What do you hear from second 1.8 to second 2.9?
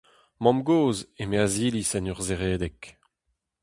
en ur zeredek.